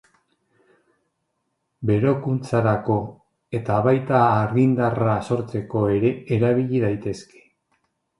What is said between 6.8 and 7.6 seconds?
daitezke.